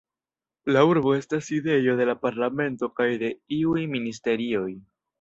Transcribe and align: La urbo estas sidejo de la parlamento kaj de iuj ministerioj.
La 0.75 0.81
urbo 0.91 1.13
estas 1.17 1.45
sidejo 1.51 1.95
de 2.01 2.09
la 2.13 2.17
parlamento 2.25 2.93
kaj 3.01 3.09
de 3.27 3.33
iuj 3.61 3.89
ministerioj. 3.97 4.69